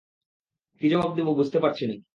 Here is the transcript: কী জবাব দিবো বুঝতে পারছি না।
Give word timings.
কী 0.81 0.85
জবাব 0.89 1.11
দিবো 1.15 1.31
বুঝতে 1.35 1.57
পারছি 1.59 1.83
না। 1.87 1.95